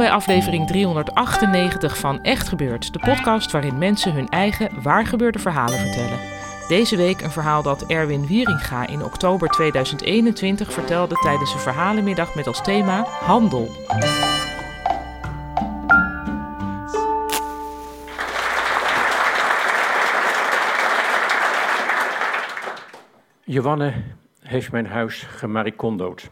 Bij 0.00 0.10
aflevering 0.10 0.66
398 0.66 1.98
van 1.98 2.22
Echt 2.22 2.48
Gebeurd, 2.48 2.92
de 2.92 2.98
podcast 2.98 3.50
waarin 3.50 3.78
mensen 3.78 4.12
hun 4.12 4.28
eigen 4.28 4.82
waargebeurde 4.82 5.38
verhalen 5.38 5.78
vertellen. 5.78 6.18
Deze 6.68 6.96
week 6.96 7.20
een 7.20 7.30
verhaal 7.30 7.62
dat 7.62 7.86
Erwin 7.86 8.26
Wieringa 8.26 8.86
in 8.86 9.04
oktober 9.04 9.48
2021 9.48 10.72
vertelde 10.72 11.14
tijdens 11.14 11.52
een 11.52 11.60
verhalenmiddag 11.60 12.34
met 12.34 12.46
als 12.46 12.62
thema 12.62 13.02
handel. 13.02 13.68
Johanne 23.44 23.92
heeft 24.42 24.72
mijn 24.72 24.86
huis 24.86 25.22
gemaricondood. 25.22 26.30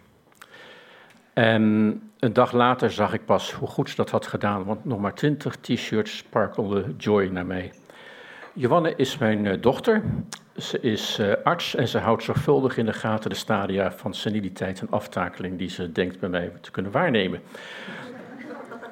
En 1.33 2.03
een 2.19 2.33
dag 2.33 2.53
later 2.53 2.91
zag 2.91 3.13
ik 3.13 3.25
pas 3.25 3.53
hoe 3.53 3.69
goed 3.69 3.91
ze 3.91 3.97
dat 3.97 4.11
had 4.11 4.27
gedaan, 4.27 4.65
want 4.65 4.85
nog 4.85 5.01
maar 5.01 5.15
twintig 5.15 5.57
t-shirts 5.57 6.17
sparkelden 6.17 6.95
joy 6.97 7.27
naar 7.27 7.47
mij. 7.47 7.73
Johanne 8.53 8.95
is 8.97 9.19
mijn 9.19 9.47
eh, 9.47 9.63
dochter. 9.63 10.03
Ze 10.57 10.81
is 10.81 11.19
eh, 11.19 11.33
arts 11.43 11.75
en 11.75 11.89
ze 11.89 11.99
houdt 11.99 12.23
zorgvuldig 12.23 12.77
in 12.77 12.87
de 12.87 12.93
gaten 12.93 13.31
de 13.31 13.37
stadia 13.37 13.93
van 13.93 14.15
seniliteit 14.15 14.81
en 14.81 14.91
aftakeling 14.91 15.59
die 15.59 15.69
ze 15.69 15.93
denkt 15.93 16.21
bij 16.21 16.29
mij 16.29 16.53
te 16.61 16.71
kunnen 16.71 16.93
waarnemen. 16.93 17.41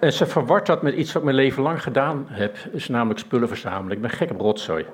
En 0.00 0.12
ze 0.12 0.26
verwart 0.26 0.66
dat 0.66 0.82
met 0.82 0.94
iets 0.94 1.12
wat 1.12 1.22
ik 1.22 1.28
mijn 1.28 1.36
leven 1.36 1.62
lang 1.62 1.82
gedaan 1.82 2.26
heb, 2.28 2.56
is 2.72 2.88
namelijk 2.88 3.20
spullen 3.20 3.48
verzamelen. 3.48 3.96
Ik 3.96 4.00
ben 4.00 4.10
gek 4.10 4.30
op 4.30 4.40
rotzooi. 4.40 4.86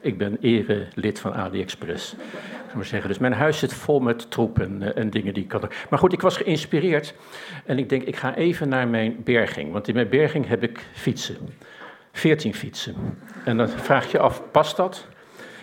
Ik 0.00 0.18
ben 0.18 0.38
erelid 0.40 1.20
van 1.20 1.34
AliExpress. 1.34 2.14
Dus 3.06 3.18
mijn 3.18 3.32
huis 3.32 3.58
zit 3.58 3.74
vol 3.74 4.00
met 4.00 4.30
troep 4.30 4.58
en, 4.58 4.82
eh, 4.82 5.02
en, 5.02 5.10
dingen 5.10 5.34
die 5.34 5.42
ik 5.42 5.48
kan. 5.48 5.70
Maar 5.90 5.98
goed, 5.98 6.12
ik 6.12 6.20
was 6.20 6.36
geïnspireerd 6.36 7.14
en 7.64 7.78
ik 7.78 7.88
denk, 7.88 8.02
ik 8.02 8.16
ga 8.16 8.34
even 8.34 8.68
naar 8.68 8.88
mijn 8.88 9.16
berging. 9.24 9.72
Want 9.72 9.88
in 9.88 9.94
mijn 9.94 10.08
berging 10.08 10.48
heb 10.48 10.62
ik 10.62 10.86
fietsen. 10.92 11.36
Veertien 12.12 12.54
fietsen. 12.54 12.94
En 13.44 13.56
dan 13.56 13.68
vraag 13.68 14.10
je 14.10 14.18
af, 14.18 14.42
past 14.50 14.76
dat? 14.76 15.06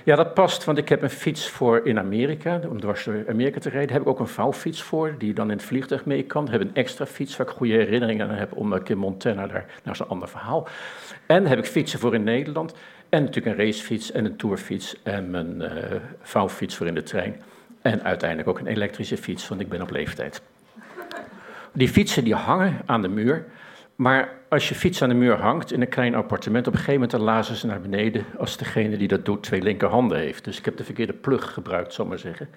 Ja, 0.05 0.15
dat 0.15 0.33
past, 0.33 0.63
want 0.63 0.77
ik 0.77 0.89
heb 0.89 1.01
een 1.01 1.09
fiets 1.09 1.49
voor 1.49 1.85
in 1.87 1.99
Amerika, 1.99 2.59
om 2.69 2.79
dwars 2.79 3.03
door 3.03 3.25
Amerika 3.29 3.59
te 3.59 3.69
rijden. 3.69 3.91
Heb 3.91 4.01
ik 4.01 4.07
ook 4.07 4.19
een 4.19 4.27
vouwfiets 4.27 4.81
voor, 4.81 5.15
die 5.17 5.33
dan 5.33 5.51
in 5.51 5.57
het 5.57 5.65
vliegtuig 5.65 6.05
mee 6.05 6.23
kan. 6.23 6.49
Heb 6.49 6.61
een 6.61 6.75
extra 6.75 7.05
fiets 7.05 7.37
waar 7.37 7.47
ik 7.47 7.53
goede 7.53 7.73
herinneringen 7.73 8.29
aan 8.29 8.35
heb, 8.35 8.55
omdat 8.55 8.79
ik 8.79 8.89
in 8.89 8.97
Montana 8.97 9.47
daar, 9.47 9.65
is 9.91 9.99
een 9.99 10.07
ander 10.07 10.27
verhaal. 10.27 10.67
En 11.25 11.45
heb 11.45 11.57
ik 11.57 11.65
fietsen 11.65 11.99
voor 11.99 12.13
in 12.13 12.23
Nederland. 12.23 12.73
En 13.13 13.23
natuurlijk 13.23 13.57
een 13.57 13.65
racefiets 13.65 14.11
en 14.11 14.25
een 14.25 14.35
tourfiets 14.35 14.95
en 15.03 15.29
mijn 15.29 15.61
uh, 15.61 15.69
vouwfiets 16.21 16.75
voor 16.75 16.87
in 16.87 16.93
de 16.93 17.03
trein. 17.03 17.41
En 17.81 18.03
uiteindelijk 18.03 18.49
ook 18.49 18.59
een 18.59 18.67
elektrische 18.67 19.17
fiets, 19.17 19.47
want 19.47 19.61
ik 19.61 19.69
ben 19.69 19.81
op 19.81 19.89
leeftijd. 19.89 20.41
Die 21.73 21.87
fietsen 21.87 22.23
die 22.23 22.35
hangen 22.35 22.81
aan 22.85 23.01
de 23.01 23.07
muur. 23.07 23.45
Maar 23.95 24.29
als 24.49 24.69
je 24.69 24.75
fiets 24.75 25.01
aan 25.01 25.09
de 25.09 25.15
muur 25.15 25.35
hangt 25.35 25.71
in 25.71 25.81
een 25.81 25.89
klein 25.89 26.15
appartement, 26.15 26.67
op 26.67 26.73
een 26.73 26.79
gegeven 26.79 27.01
moment 27.01 27.21
lazen 27.21 27.55
ze 27.55 27.67
naar 27.67 27.81
beneden 27.81 28.25
als 28.37 28.57
degene 28.57 28.97
die 28.97 29.07
dat 29.07 29.25
doet 29.25 29.43
twee 29.43 29.61
linkerhanden 29.61 30.17
heeft. 30.17 30.43
Dus 30.43 30.57
ik 30.57 30.65
heb 30.65 30.77
de 30.77 30.83
verkeerde 30.83 31.13
plug 31.13 31.53
gebruikt, 31.53 31.93
zal 31.93 32.05
maar 32.05 32.19
zeggen. 32.19 32.49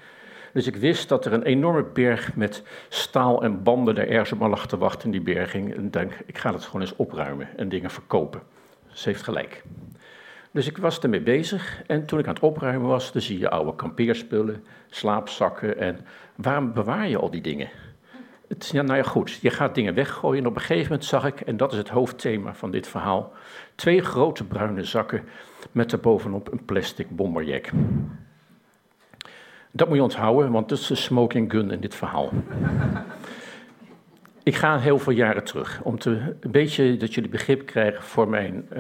Dus 0.53 0.66
ik 0.66 0.77
wist 0.77 1.09
dat 1.09 1.27
er 1.27 1.33
een 1.33 1.43
enorme 1.43 1.84
berg 1.84 2.37
met 2.37 2.62
staal 2.89 3.43
en 3.43 3.62
banden 3.62 3.95
daar 3.95 4.09
ergens 4.09 4.33
op 4.33 4.39
me 4.39 4.49
lag 4.49 4.66
te 4.66 4.78
wachten 4.78 5.05
in 5.05 5.11
die 5.11 5.34
berging. 5.34 5.75
En 5.75 5.91
denk, 5.91 6.12
ik 6.27 6.39
ga 6.39 6.53
het 6.53 6.65
gewoon 6.65 6.81
eens 6.81 6.97
opruimen 6.97 7.49
en 7.56 7.69
dingen 7.69 7.91
verkopen. 7.91 8.41
Ze 8.93 9.09
heeft 9.09 9.22
gelijk. 9.22 9.62
Dus 10.56 10.67
ik 10.67 10.78
was 10.78 11.00
ermee 11.00 11.21
bezig 11.21 11.83
en 11.87 12.06
toen 12.06 12.19
ik 12.19 12.27
aan 12.27 12.34
het 12.34 12.43
opruimen 12.43 12.89
was, 12.89 13.12
dan 13.12 13.22
zie 13.22 13.39
je 13.39 13.50
oude 13.50 13.75
kampeerspullen, 13.75 14.65
slaapzakken 14.89 15.78
en 15.78 15.99
waarom 16.34 16.72
bewaar 16.72 17.09
je 17.09 17.19
al 17.19 17.31
die 17.31 17.41
dingen? 17.41 17.69
Het, 18.49 18.69
ja, 18.72 18.83
nou 18.83 18.97
ja, 18.97 19.03
goed, 19.03 19.33
je 19.33 19.50
gaat 19.50 19.75
dingen 19.75 19.95
weggooien 19.95 20.43
en 20.43 20.49
op 20.49 20.55
een 20.55 20.61
gegeven 20.61 20.83
moment 20.83 21.05
zag 21.05 21.27
ik, 21.27 21.41
en 21.41 21.56
dat 21.56 21.72
is 21.72 21.78
het 21.78 21.89
hoofdthema 21.89 22.55
van 22.55 22.71
dit 22.71 22.89
verhaal, 22.89 23.33
twee 23.75 24.03
grote 24.03 24.45
bruine 24.45 24.84
zakken 24.84 25.22
met 25.72 25.93
erbovenop 25.93 26.53
een 26.53 26.65
plastic 26.65 27.11
bomberjack. 27.11 27.71
Dat 29.71 29.89
moet 29.89 29.97
je 29.97 30.03
onthouden, 30.03 30.53
want 30.53 30.69
dat 30.69 30.78
is 30.78 30.87
de 30.87 30.95
smoking 30.95 31.50
gun 31.50 31.71
in 31.71 31.81
dit 31.81 31.95
verhaal. 31.95 32.31
Ik 34.47 34.57
ga 34.57 34.79
heel 34.79 34.99
veel 34.99 35.12
jaren 35.12 35.45
terug, 35.45 35.81
om 35.83 35.99
te, 35.99 36.11
een 36.41 36.51
beetje 36.51 36.97
dat 36.97 37.15
jullie 37.15 37.31
begrip 37.31 37.67
krijgen 37.67 38.03
voor 38.03 38.29
mijn 38.29 38.69
uh, 38.73 38.79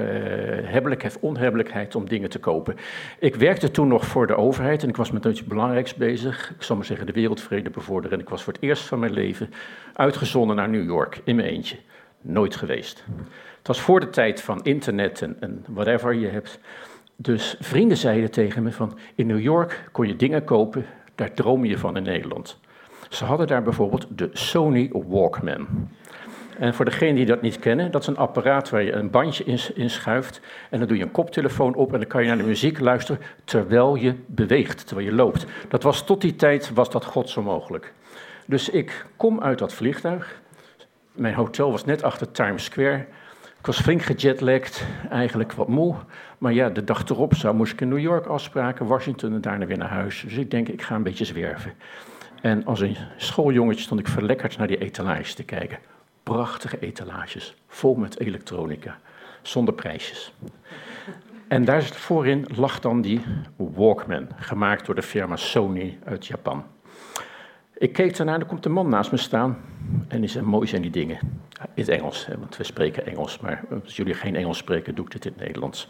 hebbelijkheid, 0.62 1.18
onhebbelijkheid 1.20 1.94
om 1.94 2.08
dingen 2.08 2.30
te 2.30 2.38
kopen. 2.38 2.76
Ik 3.18 3.34
werkte 3.34 3.70
toen 3.70 3.88
nog 3.88 4.06
voor 4.06 4.26
de 4.26 4.36
overheid 4.36 4.82
en 4.82 4.88
ik 4.88 4.96
was 4.96 5.10
met 5.10 5.24
iets 5.24 5.44
belangrijks 5.44 5.94
bezig. 5.94 6.50
Ik 6.50 6.62
zal 6.62 6.76
maar 6.76 6.84
zeggen 6.84 7.06
de 7.06 7.12
wereldvrede 7.12 7.70
bevorderen. 7.70 8.18
En 8.18 8.24
ik 8.24 8.28
was 8.28 8.42
voor 8.42 8.52
het 8.52 8.62
eerst 8.62 8.82
van 8.82 8.98
mijn 8.98 9.12
leven 9.12 9.50
uitgezonden 9.92 10.56
naar 10.56 10.68
New 10.68 10.84
York 10.84 11.20
in 11.24 11.36
mijn 11.36 11.48
eentje. 11.48 11.76
Nooit 12.20 12.56
geweest. 12.56 13.04
Het 13.58 13.66
was 13.66 13.80
voor 13.80 14.00
de 14.00 14.10
tijd 14.10 14.42
van 14.42 14.62
internet 14.62 15.22
en, 15.22 15.36
en 15.40 15.64
whatever 15.68 16.14
je 16.14 16.28
hebt. 16.28 16.58
Dus 17.16 17.56
vrienden 17.60 17.96
zeiden 17.96 18.30
tegen 18.30 18.62
me 18.62 18.72
van, 18.72 18.98
in 19.14 19.26
New 19.26 19.40
York 19.40 19.88
kon 19.92 20.06
je 20.06 20.16
dingen 20.16 20.44
kopen, 20.44 20.86
daar 21.14 21.32
droom 21.32 21.64
je 21.64 21.78
van 21.78 21.96
in 21.96 22.02
Nederland. 22.02 22.58
Ze 23.08 23.24
hadden 23.24 23.46
daar 23.46 23.62
bijvoorbeeld 23.62 24.06
de 24.10 24.30
Sony 24.32 24.90
Walkman. 24.92 25.66
En 26.58 26.74
voor 26.74 26.84
degenen 26.84 27.14
die 27.14 27.26
dat 27.26 27.42
niet 27.42 27.58
kennen, 27.58 27.90
dat 27.90 28.00
is 28.00 28.06
een 28.06 28.16
apparaat 28.16 28.70
waar 28.70 28.82
je 28.82 28.92
een 28.92 29.10
bandje 29.10 29.44
in, 29.74 29.90
schuift. 29.90 30.40
En 30.70 30.78
dan 30.78 30.88
doe 30.88 30.96
je 30.96 31.02
een 31.02 31.10
koptelefoon 31.10 31.74
op 31.74 31.92
en 31.92 31.98
dan 31.98 32.08
kan 32.08 32.22
je 32.22 32.28
naar 32.28 32.36
de 32.36 32.42
muziek 32.42 32.80
luisteren 32.80 33.20
terwijl 33.44 33.94
je 33.94 34.14
beweegt, 34.26 34.86
terwijl 34.86 35.08
je 35.08 35.14
loopt. 35.14 35.46
Dat 35.68 35.82
was 35.82 36.04
tot 36.04 36.20
die 36.20 36.36
tijd 36.36 36.70
was 36.74 36.90
dat 36.90 37.04
gods 37.04 37.34
mogelijk. 37.34 37.92
Dus 38.46 38.68
ik 38.68 39.06
kom 39.16 39.40
uit 39.40 39.58
dat 39.58 39.72
vliegtuig. 39.72 40.40
Mijn 41.12 41.34
hotel 41.34 41.70
was 41.70 41.84
net 41.84 42.02
achter 42.02 42.30
Times 42.30 42.64
Square. 42.64 43.04
Ik 43.58 43.66
was 43.66 43.80
flink 43.80 44.02
gejetlagd, 44.02 44.86
eigenlijk 45.10 45.52
wat 45.52 45.68
moe. 45.68 45.94
Maar 46.38 46.52
ja, 46.52 46.68
de 46.68 46.84
dag 46.84 47.08
erop 47.08 47.34
zou, 47.34 47.54
moest 47.54 47.72
ik 47.72 47.80
in 47.80 47.88
New 47.88 47.98
York 47.98 48.26
afspraken, 48.26 48.86
Washington 48.86 49.32
en 49.32 49.40
daarna 49.40 49.66
weer 49.66 49.78
naar 49.78 49.88
huis. 49.88 50.20
Dus 50.20 50.36
ik 50.36 50.50
denk, 50.50 50.68
ik 50.68 50.82
ga 50.82 50.94
een 50.94 51.02
beetje 51.02 51.24
zwerven. 51.24 51.72
En 52.42 52.64
als 52.64 52.80
een 52.80 52.96
schooljongetje 53.16 53.82
stond 53.82 54.00
ik 54.00 54.08
verlekkerd 54.08 54.58
naar 54.58 54.66
die 54.66 54.78
etalages 54.78 55.34
te 55.34 55.44
kijken. 55.44 55.78
Prachtige 56.22 56.78
etalages, 56.78 57.54
vol 57.68 57.94
met 57.94 58.20
elektronica, 58.20 58.98
zonder 59.42 59.74
prijsjes. 59.74 60.32
En 61.48 61.64
daar 61.64 61.82
voorin 61.82 62.46
lag 62.54 62.80
dan 62.80 63.00
die 63.00 63.20
Walkman, 63.56 64.28
gemaakt 64.36 64.86
door 64.86 64.94
de 64.94 65.02
firma 65.02 65.36
Sony 65.36 65.98
uit 66.04 66.26
Japan. 66.26 66.64
Ik 67.78 67.92
keek 67.92 68.18
ernaar 68.18 68.34
en 68.34 68.40
er 68.40 68.46
komt 68.46 68.64
een 68.64 68.72
man 68.72 68.88
naast 68.88 69.10
me 69.10 69.16
staan. 69.16 69.56
En 70.08 70.20
die 70.20 70.30
zei, 70.30 70.44
mooi 70.44 70.66
zijn 70.66 70.82
die 70.82 70.90
dingen. 70.90 71.18
In 71.74 71.82
het 71.82 71.88
Engels, 71.88 72.28
want 72.38 72.56
we 72.56 72.64
spreken 72.64 73.06
Engels. 73.06 73.38
Maar 73.38 73.64
als 73.84 73.96
jullie 73.96 74.14
geen 74.14 74.36
Engels 74.36 74.58
spreken, 74.58 74.94
doe 74.94 75.04
ik 75.04 75.10
dit 75.10 75.24
in 75.24 75.32
het 75.32 75.40
Nederlands. 75.40 75.88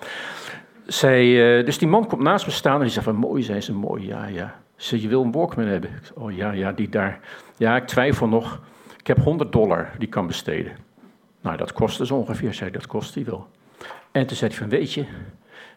Zij, 0.86 1.58
uh, 1.58 1.64
dus 1.64 1.78
die 1.78 1.88
man 1.88 2.06
komt 2.06 2.22
naast 2.22 2.46
me 2.46 2.52
staan 2.52 2.76
en 2.76 2.82
die 2.82 2.90
zegt 2.90 3.12
mooi 3.12 3.42
zijn 3.42 3.62
ze, 3.62 3.72
mooi, 3.72 4.06
ja, 4.06 4.26
ja. 4.26 4.54
Ze 4.76 5.00
je 5.00 5.08
wil 5.08 5.22
een 5.22 5.32
Walkman 5.32 5.66
hebben. 5.66 5.90
Oh 6.14 6.36
ja, 6.36 6.52
ja, 6.52 6.72
die 6.72 6.88
daar. 6.88 7.20
Ja, 7.56 7.76
ik 7.76 7.86
twijfel 7.86 8.28
nog. 8.28 8.60
Ik 8.98 9.06
heb 9.06 9.18
100 9.18 9.52
dollar 9.52 9.90
die 9.92 10.06
ik 10.06 10.10
kan 10.10 10.26
besteden. 10.26 10.76
Nou, 11.40 11.56
dat 11.56 11.72
kostte 11.72 12.06
zo 12.06 12.16
ongeveer, 12.16 12.54
zei 12.54 12.70
dat 12.70 12.86
kost 12.86 13.14
hij 13.14 13.24
wel. 13.24 13.48
En 14.12 14.26
toen 14.26 14.36
zei 14.36 14.50
hij 14.50 14.58
van, 14.58 14.68
weet 14.68 14.92
je, 14.92 15.04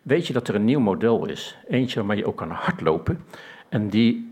weet 0.01 0.27
je 0.27 0.33
dat 0.33 0.47
er 0.47 0.55
een 0.55 0.65
nieuw 0.65 0.79
model 0.79 1.27
is? 1.27 1.57
Eentje 1.67 1.95
waarmee 1.95 2.17
je 2.17 2.25
ook 2.25 2.37
kan 2.37 2.51
hardlopen. 2.51 3.23
En 3.69 3.89
die 3.89 4.28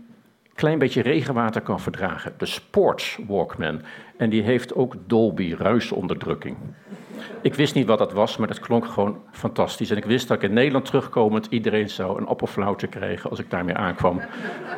klein 0.58 0.78
beetje 0.78 1.02
regenwater 1.02 1.60
kan 1.60 1.80
verdragen. 1.80 2.32
De 2.36 2.46
Sports 2.46 3.18
Walkman. 3.26 3.82
En 4.16 4.30
die 4.30 4.42
heeft 4.42 4.74
ook 4.74 4.94
Dolby 5.06 5.54
ruisonderdrukking. 5.58 6.56
Ik 7.42 7.54
wist 7.54 7.74
niet 7.74 7.86
wat 7.86 7.98
dat 7.98 8.12
was, 8.12 8.36
maar 8.36 8.48
dat 8.48 8.60
klonk 8.60 8.86
gewoon 8.86 9.20
fantastisch. 9.32 9.90
En 9.90 9.96
ik 9.96 10.04
wist 10.04 10.28
dat 10.28 10.36
ik 10.36 10.48
in 10.48 10.54
Nederland 10.54 10.84
terugkomend 10.84 11.46
iedereen 11.50 11.90
zou 11.90 12.20
een 12.20 12.26
appelflauwte 12.26 12.86
krijgen 12.86 13.30
als 13.30 13.38
ik 13.38 13.50
daarmee 13.50 13.74
aankwam. 13.74 14.20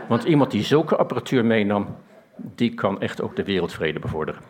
Want 0.09 0.25
iemand 0.25 0.51
die 0.51 0.65
zulke 0.65 0.97
apparatuur 0.97 1.45
meenam, 1.45 1.97
die 2.37 2.75
kan 2.75 3.01
echt 3.01 3.23
ook 3.23 3.37
de 3.37 3.45
wereldvrede 3.45 3.99
bevorderen. 3.99 4.41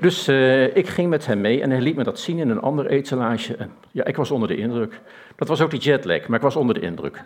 Dus 0.00 0.28
uh, 0.28 0.76
ik 0.76 0.88
ging 0.88 1.10
met 1.10 1.26
hem 1.26 1.40
mee 1.40 1.62
en 1.62 1.70
hij 1.70 1.80
liet 1.80 1.96
me 1.96 2.04
dat 2.04 2.18
zien 2.18 2.38
in 2.38 2.50
een 2.50 2.60
ander 2.60 2.86
etalage. 2.86 3.56
En 3.56 3.70
ja, 3.90 4.04
ik 4.04 4.16
was 4.16 4.30
onder 4.30 4.48
de 4.48 4.56
indruk. 4.56 5.00
Dat 5.36 5.48
was 5.48 5.60
ook 5.60 5.70
de 5.70 5.76
jetlag, 5.76 6.28
maar 6.28 6.36
ik 6.36 6.44
was 6.44 6.56
onder 6.56 6.74
de 6.74 6.80
indruk. 6.80 7.22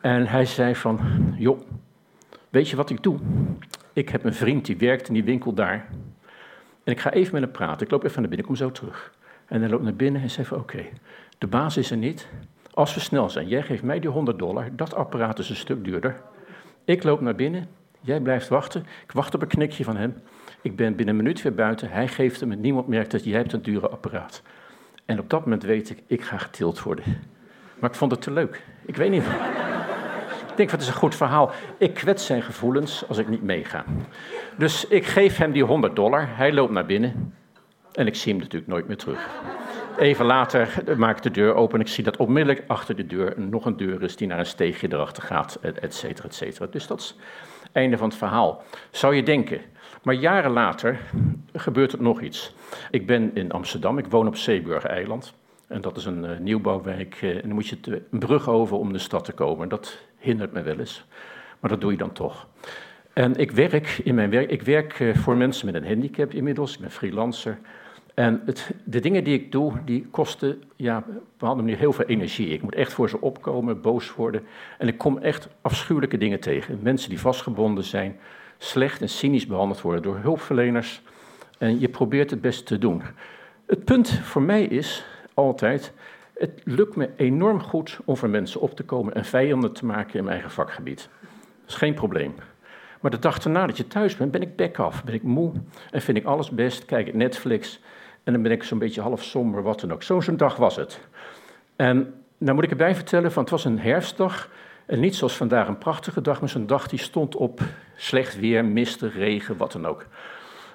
En 0.00 0.26
hij 0.26 0.44
zei 0.44 0.74
van, 0.74 1.00
joh, 1.36 1.60
weet 2.54 2.68
je 2.68 2.76
wat 2.76 2.90
ik 2.90 3.02
doe? 3.02 3.18
Ik 3.92 4.08
heb 4.08 4.24
een 4.24 4.34
vriend 4.34 4.66
die 4.66 4.76
werkt 4.76 5.08
in 5.08 5.14
die 5.14 5.24
winkel 5.24 5.52
daar. 5.52 5.86
En 6.84 6.92
ik 6.92 7.00
ga 7.00 7.12
even 7.12 7.32
met 7.32 7.42
hem 7.42 7.52
praten. 7.52 7.86
Ik 7.86 7.92
loop 7.92 8.04
even 8.04 8.20
naar 8.20 8.28
binnen, 8.28 8.46
kom 8.46 8.56
zo 8.56 8.70
terug. 8.70 9.12
En 9.46 9.60
hij 9.60 9.70
loopt 9.70 9.82
naar 9.82 9.94
binnen 9.94 10.22
en 10.22 10.30
zegt 10.30 10.48
van, 10.48 10.58
oké, 10.58 10.84
de 11.38 11.46
baas 11.46 11.76
is 11.76 11.90
er 11.90 11.96
niet. 11.96 12.28
Als 12.70 12.94
we 12.94 13.00
snel 13.00 13.30
zijn, 13.30 13.48
jij 13.48 13.62
geeft 13.62 13.82
mij 13.82 14.00
die 14.00 14.10
100 14.10 14.38
dollar, 14.38 14.68
dat 14.72 14.94
apparaat 14.94 15.38
is 15.38 15.50
een 15.50 15.56
stuk 15.56 15.84
duurder. 15.84 16.20
Ik 16.84 17.02
loop 17.02 17.20
naar 17.20 17.34
binnen, 17.34 17.66
jij 18.00 18.20
blijft 18.20 18.48
wachten. 18.48 18.80
Ik 18.80 19.12
wacht 19.12 19.34
op 19.34 19.42
een 19.42 19.48
knikje 19.48 19.84
van 19.84 19.96
hem. 19.96 20.14
Ik 20.60 20.76
ben 20.76 20.96
binnen 20.96 21.14
een 21.14 21.22
minuut 21.22 21.42
weer 21.42 21.54
buiten. 21.54 21.90
Hij 21.90 22.08
geeft 22.08 22.40
hem 22.40 22.52
en 22.52 22.60
niemand 22.60 22.88
merkt 22.88 23.10
dat 23.10 23.24
jij 23.24 23.38
hebt 23.38 23.52
een 23.52 23.62
dure 23.62 23.88
apparaat. 23.88 24.42
En 25.04 25.18
op 25.18 25.30
dat 25.30 25.40
moment 25.40 25.62
weet 25.62 25.90
ik, 25.90 26.02
ik 26.06 26.22
ga 26.22 26.38
getild 26.38 26.82
worden. 26.82 27.04
Maar 27.78 27.90
ik 27.90 27.96
vond 27.96 28.10
het 28.10 28.22
te 28.22 28.30
leuk. 28.30 28.62
Ik 28.86 28.96
weet 28.96 29.10
niet. 29.10 29.24
Ik 30.54 30.60
denk, 30.60 30.70
het 30.70 30.80
is 30.80 30.88
een 30.88 30.94
goed 30.94 31.14
verhaal. 31.14 31.50
Ik 31.78 31.94
kwets 31.94 32.26
zijn 32.26 32.42
gevoelens 32.42 33.08
als 33.08 33.18
ik 33.18 33.28
niet 33.28 33.42
meega. 33.42 33.84
Dus 34.56 34.86
ik 34.86 35.06
geef 35.06 35.36
hem 35.36 35.52
die 35.52 35.64
100 35.64 35.96
dollar. 35.96 36.28
Hij 36.28 36.52
loopt 36.52 36.72
naar 36.72 36.86
binnen. 36.86 37.34
En 37.92 38.06
ik 38.06 38.14
zie 38.14 38.32
hem 38.32 38.40
natuurlijk 38.42 38.70
nooit 38.72 38.86
meer 38.86 38.96
terug. 38.96 39.28
Even 39.98 40.24
later 40.24 40.82
maak 40.96 41.16
ik 41.16 41.22
de 41.22 41.30
deur 41.30 41.54
open 41.54 41.74
en 41.74 41.80
ik 41.80 41.92
zie 41.92 42.04
dat 42.04 42.16
onmiddellijk 42.16 42.64
achter 42.66 42.96
de 42.96 43.06
deur 43.06 43.34
nog 43.36 43.64
een 43.64 43.76
deur 43.76 44.02
is 44.02 44.16
die 44.16 44.26
naar 44.26 44.38
een 44.38 44.46
steegje 44.46 44.92
erachter 44.92 45.22
gaat, 45.22 45.58
et 45.60 45.94
cetera, 45.94 46.28
et 46.28 46.34
cetera. 46.34 46.66
Dus 46.66 46.86
dat 46.86 47.00
is 47.00 47.16
het 47.62 47.72
einde 47.72 47.96
van 47.96 48.08
het 48.08 48.18
verhaal. 48.18 48.62
Zou 48.90 49.14
je 49.14 49.22
denken. 49.22 49.60
Maar 50.02 50.14
jaren 50.14 50.50
later 50.50 50.98
gebeurt 51.52 51.92
er 51.92 52.02
nog 52.02 52.20
iets. 52.20 52.54
Ik 52.90 53.06
ben 53.06 53.30
in 53.34 53.52
Amsterdam, 53.52 53.98
ik 53.98 54.06
woon 54.06 54.26
op 54.26 54.36
Zeeburg-eiland. 54.36 55.34
En 55.66 55.80
dat 55.80 55.96
is 55.96 56.04
een 56.04 56.24
uh, 56.24 56.38
nieuwbouwwijk. 56.38 57.22
Uh, 57.22 57.34
en 57.34 57.40
dan 57.42 57.52
moet 57.52 57.66
je 57.66 57.76
een 58.10 58.18
brug 58.18 58.48
over 58.48 58.76
om 58.76 58.92
de 58.92 58.98
stad 58.98 59.24
te 59.24 59.32
komen. 59.32 59.68
Dat 59.68 59.98
hindert 60.18 60.52
me 60.52 60.62
wel 60.62 60.78
eens. 60.78 61.04
Maar 61.60 61.70
dat 61.70 61.80
doe 61.80 61.90
je 61.90 61.98
dan 61.98 62.12
toch. 62.12 62.46
En 63.12 63.36
ik 63.36 63.50
werk 63.50 64.00
in 64.04 64.14
mijn 64.14 64.30
werk. 64.30 64.50
Ik 64.50 64.62
werk 64.62 65.00
uh, 65.00 65.16
voor 65.16 65.36
mensen 65.36 65.66
met 65.66 65.74
een 65.74 65.86
handicap 65.86 66.32
inmiddels. 66.32 66.74
Ik 66.74 66.80
ben 66.80 66.90
freelancer. 66.90 67.58
En 68.14 68.42
het, 68.46 68.70
de 68.84 69.00
dingen 69.00 69.24
die 69.24 69.34
ik 69.34 69.52
doe, 69.52 69.72
die 69.84 70.06
kosten 70.10 70.62
ja, 70.76 70.98
op 70.98 71.06
een 71.06 71.14
bepaalde 71.14 71.62
manier 71.62 71.76
heel 71.76 71.92
veel 71.92 72.04
energie. 72.04 72.48
Ik 72.48 72.62
moet 72.62 72.74
echt 72.74 72.92
voor 72.92 73.08
ze 73.08 73.20
opkomen, 73.20 73.80
boos 73.80 74.14
worden. 74.14 74.42
En 74.78 74.88
ik 74.88 74.98
kom 74.98 75.18
echt 75.18 75.48
afschuwelijke 75.60 76.18
dingen 76.18 76.40
tegen. 76.40 76.78
Mensen 76.82 77.08
die 77.08 77.20
vastgebonden 77.20 77.84
zijn, 77.84 78.16
slecht 78.58 79.00
en 79.00 79.08
cynisch 79.08 79.46
behandeld 79.46 79.80
worden 79.80 80.02
door 80.02 80.18
hulpverleners. 80.18 81.02
En 81.58 81.80
je 81.80 81.88
probeert 81.88 82.30
het 82.30 82.40
best 82.40 82.66
te 82.66 82.78
doen. 82.78 83.02
Het 83.66 83.84
punt 83.84 84.10
voor 84.10 84.42
mij 84.42 84.64
is 84.64 85.04
altijd, 85.34 85.92
het 86.34 86.60
lukt 86.64 86.96
me 86.96 87.10
enorm 87.16 87.60
goed 87.60 87.98
om 88.04 88.16
voor 88.16 88.28
mensen 88.28 88.60
op 88.60 88.76
te 88.76 88.84
komen 88.84 89.14
en 89.14 89.24
vijanden 89.24 89.72
te 89.72 89.86
maken 89.86 90.14
in 90.14 90.24
mijn 90.24 90.34
eigen 90.34 90.50
vakgebied. 90.50 91.08
Dat 91.60 91.68
is 91.68 91.74
geen 91.74 91.94
probleem. 91.94 92.34
Maar 93.00 93.10
de 93.10 93.18
dag 93.18 93.38
erna 93.38 93.66
dat 93.66 93.76
je 93.76 93.86
thuis 93.86 94.16
bent, 94.16 94.30
ben 94.30 94.42
ik 94.42 94.56
back 94.56 94.78
af, 94.78 95.04
ben 95.04 95.14
ik 95.14 95.22
moe 95.22 95.52
en 95.90 96.02
vind 96.02 96.16
ik 96.16 96.24
alles 96.24 96.50
best, 96.50 96.84
kijk 96.84 97.06
ik 97.06 97.14
Netflix 97.14 97.80
en 98.24 98.32
dan 98.32 98.42
ben 98.42 98.52
ik 98.52 98.62
zo'n 98.62 98.78
beetje 98.78 99.00
half 99.00 99.22
somber, 99.22 99.62
wat 99.62 99.80
dan 99.80 99.92
ook. 99.92 100.02
Zo'n 100.02 100.36
dag 100.36 100.56
was 100.56 100.76
het. 100.76 101.00
En 101.76 102.14
nou 102.38 102.54
moet 102.54 102.64
ik 102.64 102.70
erbij 102.70 102.94
vertellen, 102.94 103.32
van 103.32 103.42
het 103.42 103.50
was 103.50 103.64
een 103.64 103.78
herfstdag. 103.78 104.48
En 104.86 105.00
niet 105.00 105.14
zoals 105.14 105.36
vandaag 105.36 105.68
een 105.68 105.78
prachtige 105.78 106.20
dag, 106.20 106.40
maar 106.40 106.48
zo'n 106.48 106.66
dag 106.66 106.88
die 106.88 106.98
stond 106.98 107.36
op 107.36 107.60
slecht 107.96 108.38
weer, 108.38 108.64
mistig, 108.64 109.16
regen, 109.16 109.56
wat 109.56 109.72
dan 109.72 109.86
ook. 109.86 110.06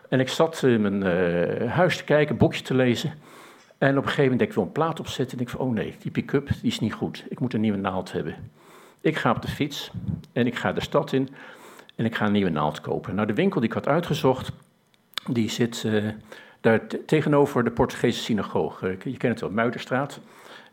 En 0.10 0.20
ik 0.20 0.30
zat 0.30 0.64
in 0.64 0.82
mijn 0.82 1.04
uh, 1.04 1.72
huis 1.72 1.98
te 1.98 2.04
kijken, 2.04 2.32
een 2.32 2.38
boekje 2.38 2.64
te 2.64 2.74
lezen. 2.74 3.14
En 3.80 3.90
op 3.90 3.96
een 3.96 4.10
gegeven 4.10 4.22
moment 4.22 4.40
denk 4.40 4.50
ik, 4.50 4.56
wil 4.56 4.66
een 4.66 4.72
plaat 4.72 5.00
opzetten. 5.00 5.38
En 5.38 5.44
ik 5.44 5.50
van, 5.50 5.60
oh 5.60 5.74
nee, 5.74 5.96
die 6.00 6.12
pick-up 6.12 6.48
die 6.48 6.72
is 6.72 6.80
niet 6.80 6.94
goed. 6.94 7.26
Ik 7.30 7.40
moet 7.40 7.54
een 7.54 7.62
nieuwe 7.62 7.78
naald 7.78 8.12
hebben. 8.12 8.36
Ik 9.02 9.18
ga 9.18 9.32
op 9.32 9.42
de 9.42 9.48
fiets 9.48 9.92
en 10.34 10.48
ik 10.48 10.56
ga 10.56 10.74
de 10.74 10.82
stad 10.82 11.14
in 11.14 11.30
en 11.96 12.06
ik 12.06 12.16
ga 12.16 12.26
een 12.26 12.32
nieuwe 12.32 12.50
naald 12.50 12.82
kopen. 12.82 13.16
Nou, 13.16 13.28
de 13.28 13.34
winkel 13.34 13.60
die 13.60 13.70
ik 13.70 13.76
had 13.76 13.88
uitgezocht, 13.88 14.52
die 15.28 15.50
zit 15.50 15.84
uh, 15.86 16.10
daar 16.62 16.82
tegenover 17.06 17.64
de 17.64 17.72
Portugese 17.72 18.20
synagoge. 18.20 18.98
Je 19.04 19.18
kent 19.18 19.34
het 19.34 19.40
wel, 19.42 19.52
Muiderstraat. 19.52 20.20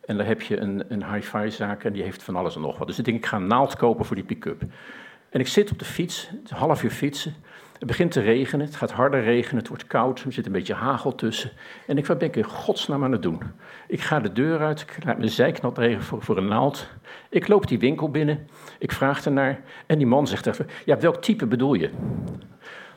En 0.07 0.17
daar 0.17 0.27
heb 0.27 0.43
je 0.43 0.61
een, 0.61 0.85
een 0.89 1.13
hi-fi 1.13 1.51
zaak 1.51 1.85
en 1.85 1.93
die 1.93 2.03
heeft 2.03 2.23
van 2.23 2.37
alles 2.37 2.55
en 2.55 2.61
nog 2.61 2.79
wat. 2.79 2.87
Dus 2.87 2.99
ik 2.99 3.05
denk, 3.05 3.17
ik 3.17 3.27
ga 3.27 3.37
een 3.37 3.47
naald 3.47 3.77
kopen 3.77 4.05
voor 4.05 4.17
die 4.17 4.25
pick-up. 4.25 4.63
En 5.31 5.41
ik 5.41 5.49
zit 5.49 5.71
op 5.71 5.79
de 5.79 5.85
fiets, 5.85 6.31
een 6.31 6.57
half 6.57 6.83
uur 6.83 6.91
fietsen. 6.91 7.35
Het 7.79 7.87
begint 7.87 8.13
te 8.13 8.21
regenen, 8.21 8.67
het 8.67 8.77
gaat 8.77 8.91
harder 8.91 9.23
regenen, 9.23 9.59
het 9.59 9.69
wordt 9.69 9.87
koud, 9.87 10.23
er 10.23 10.33
zit 10.33 10.47
een 10.47 10.53
beetje 10.53 10.75
hagel 10.75 11.15
tussen. 11.15 11.51
En 11.87 11.99
ik, 11.99 12.07
wat 12.07 12.19
ben 12.19 12.29
ik 12.29 12.37
in 12.37 12.45
godsnaam 12.45 13.05
aan 13.05 13.13
het 13.13 13.23
doen? 13.23 13.43
Ik 13.89 14.01
ga 14.01 14.21
de 14.21 14.33
deur 14.33 14.61
uit, 14.61 14.81
ik 14.81 15.05
laat 15.05 15.19
mijn 15.19 15.31
zijknat 15.31 15.79
regen 15.79 16.03
voor, 16.03 16.23
voor 16.23 16.37
een 16.37 16.49
naald. 16.49 16.89
Ik 17.29 17.49
loop 17.49 17.67
die 17.67 17.79
winkel 17.79 18.11
binnen, 18.11 18.49
ik 18.79 18.93
vraag 18.93 19.25
ernaar 19.25 19.61
en 19.87 19.99
die 19.99 20.07
man 20.07 20.27
zegt 20.27 20.47
even, 20.47 20.67
ja, 20.85 20.99
welk 20.99 21.23
type 21.23 21.47
bedoel 21.47 21.75
je? 21.75 21.91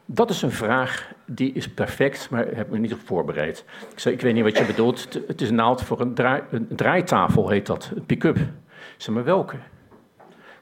Dat 0.06 0.30
is 0.30 0.42
een 0.42 0.52
vraag 0.52 1.12
die 1.26 1.54
is 1.54 1.70
perfect, 1.70 2.30
maar 2.30 2.48
heb 2.54 2.70
me 2.70 2.78
niet 2.78 2.94
op 2.94 3.00
voorbereid. 3.06 3.66
Ik 3.92 4.00
zei, 4.00 4.16
ik 4.16 4.22
weet 4.22 4.34
niet 4.34 4.44
wat 4.44 4.58
je 4.58 4.66
bedoelt. 4.66 5.20
Het 5.28 5.42
is 5.42 5.50
een 5.50 5.56
naald 5.56 5.84
voor 5.84 6.02
een, 6.02 6.14
draai, 6.14 6.42
een 6.52 6.68
draaitafel, 6.76 7.50
heet 7.50 7.66
dat, 7.66 7.92
een 7.96 8.06
pick-up. 8.06 8.38
Ik 8.38 8.46
zei, 8.98 9.16
maar 9.16 9.26
welke? 9.26 9.56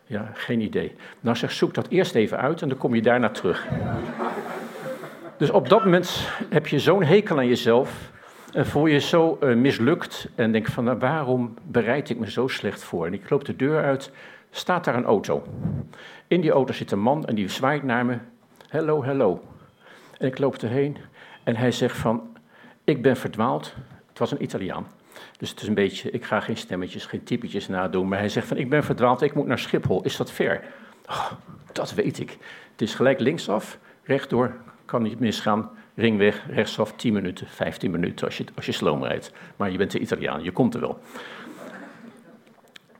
Ja, 0.07 0.30
geen 0.33 0.62
idee. 0.62 0.95
Nou 1.19 1.36
zeg, 1.36 1.51
zoek 1.51 1.74
dat 1.74 1.88
eerst 1.88 2.15
even 2.15 2.38
uit 2.38 2.62
en 2.62 2.69
dan 2.69 2.77
kom 2.77 2.95
je 2.95 3.01
daarna 3.01 3.30
terug. 3.30 3.68
Dus 5.38 5.50
op 5.50 5.69
dat 5.69 5.83
moment 5.83 6.30
heb 6.50 6.68
je 6.68 6.80
zo'n 6.80 7.04
hekel 7.04 7.38
aan 7.38 7.48
jezelf 7.48 8.12
en 8.54 8.65
voel 8.65 8.86
je 8.86 9.00
zo 9.00 9.38
uh, 9.44 9.56
mislukt 9.56 10.30
en 10.36 10.51
denk 10.51 10.68
van, 10.68 10.83
nou, 10.83 10.98
waarom 10.98 11.54
bereid 11.63 12.09
ik 12.09 12.19
me 12.19 12.31
zo 12.31 12.48
slecht 12.48 12.83
voor? 12.83 13.06
En 13.06 13.13
ik 13.13 13.30
loop 13.30 13.45
de 13.45 13.56
deur 13.56 13.83
uit, 13.83 14.12
staat 14.51 14.86
daar 14.86 14.95
een 14.95 15.06
auto. 15.06 15.44
In 16.27 16.42
die 16.42 16.51
auto 16.51 16.74
zit 16.74 16.92
een 16.92 17.00
man 17.00 17.25
en 17.25 17.36
die 17.36 17.50
zwaait 17.50 17.83
naar 17.83 18.06
me 18.06 18.18
hello, 18.69 19.04
hello. 19.04 19.42
En 20.18 20.27
ik 20.27 20.38
loop 20.38 20.56
erheen 20.56 20.98
en 21.44 21.56
hij 21.56 21.71
zegt 21.71 21.98
van, 21.98 22.38
ik 22.83 23.01
ben 23.01 23.18
verdwaald. 23.18 23.74
Het 24.07 24.19
was 24.19 24.31
een 24.31 24.44
Italiaan. 24.44 24.88
Dus 25.38 25.50
het 25.50 25.62
is 25.62 25.68
een 25.68 25.74
beetje, 25.74 26.12
ik 26.12 26.25
ga 26.25 26.39
geen 26.39 26.57
stemmetjes, 26.57 27.06
geen 27.06 27.24
typetjes 27.24 27.68
nadoen. 27.68 28.07
Maar 28.07 28.19
hij 28.19 28.30
zegt 28.30 28.48
van, 28.48 28.57
ik 28.57 28.69
ben 28.69 28.84
verdwaald, 28.84 29.22
ik 29.22 29.34
moet 29.34 29.45
naar 29.45 29.60
Schiphol. 29.60 30.04
Is 30.04 30.18
dat 30.18 30.31
ver? 30.31 30.63
Oh, 31.06 31.31
dat 31.72 31.94
weet 31.94 32.19
ik. 32.19 32.38
Het 32.72 32.81
is 32.81 32.95
gelijk 32.95 33.19
linksaf, 33.19 33.78
rechtdoor, 34.04 34.56
kan 34.85 35.02
niet 35.02 35.19
misgaan. 35.19 35.69
Ringweg, 35.95 36.45
rechtsaf, 36.50 36.94
10 36.94 37.14
minuten, 37.14 37.47
15 37.47 37.92
minuten 37.92 38.26
als 38.26 38.38
je, 38.38 38.45
als 38.56 38.66
je 38.66 38.71
sloom 38.71 39.04
rijdt. 39.04 39.31
Maar 39.56 39.71
je 39.71 39.78
bent 39.78 39.92
de 39.92 40.00
Italiaan, 40.00 40.44
je 40.44 40.52
komt 40.52 40.73
er 40.73 40.80
wel. 40.80 41.00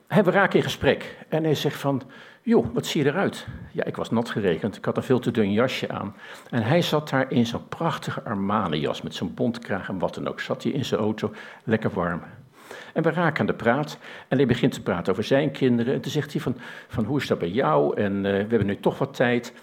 We 0.08 0.32
raken 0.32 0.58
in 0.58 0.64
gesprek 0.64 1.16
en 1.30 1.44
hij 1.44 1.56
zegt 1.56 1.80
van, 1.80 2.02
joh, 2.48 2.66
wat 2.74 2.86
zie 2.86 3.04
je 3.04 3.10
eruit? 3.10 3.48
Ja, 3.72 3.84
ik 3.84 3.96
was 3.96 4.10
nat 4.10 4.30
gerekend, 4.30 4.76
ik 4.76 4.86
had 4.86 4.98
een 4.98 5.04
veel 5.04 5.20
te 5.20 5.32
dun 5.32 5.52
jasje 5.52 5.90
aan. 5.90 6.16
En 6.50 6.64
hij 6.64 6.82
zat 6.82 7.10
daar 7.10 7.32
in 7.32 7.46
zo'n 7.46 7.68
prachtige 7.68 8.24
Armani-jas 8.24 9.02
met 9.02 9.16
zo'n 9.16 9.34
bontkraag 9.34 9.90
en 9.90 10.00
wat 10.00 10.16
dan 10.16 10.28
ook. 10.28 10.40
Zat 10.40 10.64
hij 10.64 10.72
in 10.72 10.86
zijn 10.86 11.00
auto, 11.00 11.34
lekker 11.64 11.90
warm. 11.90 12.22
En 12.94 13.04
we 13.04 13.10
raken 13.12 13.40
aan 13.40 13.46
de 13.46 13.54
praat 13.54 13.98
en 14.28 14.38
hij 14.38 14.46
begint 14.46 14.72
te 14.72 14.82
praten 14.82 15.12
over 15.12 15.24
zijn 15.24 15.52
kinderen. 15.52 15.94
En 15.94 16.02
toen 16.02 16.12
zegt 16.12 16.32
hij 16.32 16.42
van, 16.42 16.58
van 16.88 17.04
hoe 17.04 17.20
is 17.20 17.28
dat 17.28 17.40
bij 17.40 17.50
jou? 17.50 17.98
En 17.98 18.14
uh, 18.14 18.22
we 18.22 18.30
hebben 18.30 18.66
nu 18.66 18.80
toch 18.80 18.98
wat 18.98 19.14
tijd. 19.14 19.54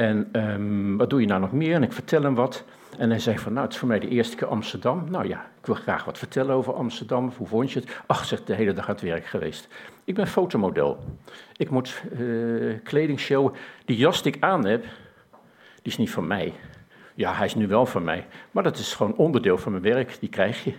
En 0.00 0.28
um, 0.32 0.96
wat 0.96 1.10
doe 1.10 1.20
je 1.20 1.26
nou 1.26 1.40
nog 1.40 1.52
meer? 1.52 1.74
En 1.74 1.82
ik 1.82 1.92
vertel 1.92 2.22
hem 2.22 2.34
wat. 2.34 2.64
En 2.98 3.10
hij 3.10 3.18
zei 3.18 3.38
van, 3.38 3.52
nou, 3.52 3.64
het 3.64 3.74
is 3.74 3.78
voor 3.78 3.88
mij 3.88 3.98
de 3.98 4.08
eerste 4.08 4.36
keer 4.36 4.46
Amsterdam. 4.46 5.04
Nou 5.10 5.28
ja, 5.28 5.50
ik 5.60 5.66
wil 5.66 5.74
graag 5.74 6.04
wat 6.04 6.18
vertellen 6.18 6.54
over 6.54 6.74
Amsterdam. 6.74 7.32
Hoe 7.36 7.46
vond 7.46 7.72
je 7.72 7.80
het? 7.80 8.00
Ach, 8.06 8.24
zegt 8.24 8.46
de 8.46 8.54
hele 8.54 8.72
dag 8.72 8.88
aan 8.88 8.94
het 8.94 9.02
werk 9.02 9.26
geweest. 9.26 9.68
Ik 10.04 10.14
ben 10.14 10.26
fotomodel. 10.26 10.98
Ik 11.56 11.70
moet 11.70 12.02
uh, 12.18 12.74
kleding 12.82 13.20
showen. 13.20 13.52
Die 13.84 13.96
jas 13.96 14.22
die 14.22 14.34
ik 14.34 14.42
aan 14.42 14.66
heb, 14.66 14.82
die 15.82 15.92
is 15.92 15.96
niet 15.96 16.10
van 16.10 16.26
mij. 16.26 16.52
Ja, 17.14 17.34
hij 17.34 17.46
is 17.46 17.54
nu 17.54 17.66
wel 17.68 17.86
van 17.86 18.04
mij. 18.04 18.26
Maar 18.50 18.62
dat 18.62 18.78
is 18.78 18.94
gewoon 18.94 19.16
onderdeel 19.16 19.58
van 19.58 19.72
mijn 19.72 19.84
werk. 19.84 20.16
Die 20.20 20.28
krijg 20.28 20.64
je. 20.64 20.72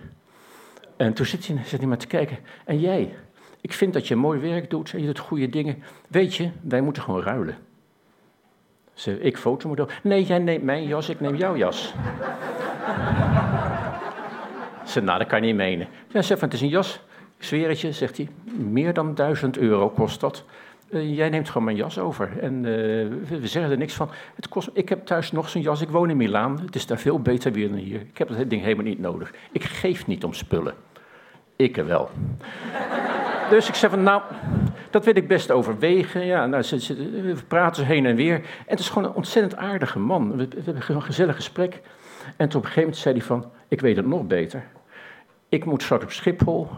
En 0.96 1.12
toen 1.12 1.26
zit 1.26 1.46
hij, 1.46 1.56
zit 1.64 1.78
hij 1.78 1.88
maar 1.88 1.98
te 1.98 2.06
kijken. 2.06 2.38
En 2.64 2.80
jij? 2.80 3.14
Ik 3.60 3.72
vind 3.72 3.92
dat 3.92 4.08
je 4.08 4.16
mooi 4.16 4.40
werk 4.40 4.70
doet 4.70 4.92
en 4.92 5.00
je 5.00 5.06
doet 5.06 5.18
goede 5.18 5.48
dingen. 5.48 5.82
Weet 6.08 6.34
je, 6.34 6.50
wij 6.62 6.80
moeten 6.80 7.02
gewoon 7.02 7.22
ruilen. 7.22 7.56
Ze, 9.02 9.20
ik 9.20 9.36
fotomodel. 9.36 9.88
Nee, 10.02 10.24
jij 10.24 10.38
neemt 10.38 10.62
mijn 10.62 10.86
jas, 10.86 11.08
ik 11.08 11.20
neem 11.20 11.34
jouw 11.34 11.56
jas. 11.56 11.94
Ze, 14.86 15.00
nou, 15.00 15.18
dat 15.18 15.26
kan 15.26 15.40
je 15.40 15.46
niet 15.46 15.56
menen. 15.56 15.86
Ja, 16.08 16.22
zeg, 16.22 16.40
het 16.40 16.52
is 16.52 16.60
een 16.60 16.68
jas. 16.68 17.00
Ik 17.38 17.44
zweer 17.44 17.68
het 17.68 17.80
je, 17.80 17.92
zegt 17.92 18.16
hij. 18.16 18.28
Meer 18.56 18.94
dan 18.94 19.14
duizend 19.14 19.58
euro 19.58 19.88
kost 19.90 20.20
dat. 20.20 20.44
eh, 20.90 21.16
jij 21.16 21.28
neemt 21.28 21.48
gewoon 21.48 21.64
mijn 21.64 21.76
jas 21.76 21.98
over. 21.98 22.38
En 22.40 22.54
uh, 22.54 22.62
we, 22.62 23.46
zeggen 23.46 23.70
er 23.72 23.78
niks 23.78 23.94
van. 23.94 24.10
Het 24.34 24.48
kost, 24.48 24.70
ik 24.72 24.88
heb 24.88 25.06
thuis 25.06 25.32
nog 25.32 25.48
zo'n 25.48 25.62
jas. 25.62 25.80
Ik 25.80 25.88
woon 25.88 26.10
in 26.10 26.16
Milaan. 26.16 26.60
Het 26.64 26.74
is 26.74 26.86
daar 26.86 26.98
veel 26.98 27.20
beter 27.20 27.52
weer 27.52 27.68
dan 27.68 27.78
hier. 27.78 28.00
Ik 28.00 28.18
heb 28.18 28.28
dat 28.28 28.50
ding 28.50 28.62
helemaal 28.62 28.84
niet 28.84 29.00
nodig. 29.00 29.32
Ik 29.52 29.64
geef 29.64 30.06
niet 30.06 30.24
om 30.24 30.32
spullen. 30.32 30.74
Ik 31.56 31.76
er 31.76 31.86
wel. 31.86 32.10
dus 33.50 33.68
ik 33.68 33.74
zei 33.74 33.92
van, 33.92 34.02
nou, 34.02 34.22
dat 34.92 35.04
wil 35.04 35.16
ik 35.16 35.28
best 35.28 35.50
overwegen. 35.50 36.26
Ja, 36.26 36.46
nou, 36.46 36.62
ze, 36.62 36.80
ze, 36.80 36.94
we 37.10 37.34
praten 37.48 37.86
heen 37.86 38.06
en 38.06 38.16
weer. 38.16 38.34
En 38.34 38.42
het 38.66 38.78
is 38.78 38.88
gewoon 38.88 39.08
een 39.08 39.14
ontzettend 39.14 39.56
aardige 39.56 39.98
man. 39.98 40.36
We, 40.36 40.48
we 40.48 40.62
hebben 40.64 40.84
een 40.88 41.02
gezellig 41.02 41.36
gesprek. 41.36 41.80
En 42.36 42.46
op 42.46 42.54
een 42.54 42.60
gegeven 42.60 42.80
moment 42.80 42.96
zei 42.96 43.14
hij 43.14 43.24
van, 43.24 43.50
ik 43.68 43.80
weet 43.80 43.96
het 43.96 44.06
nog 44.06 44.26
beter. 44.26 44.64
Ik 45.48 45.64
moet 45.64 45.82
straks 45.82 46.04
op 46.04 46.10
Schiphol 46.10 46.68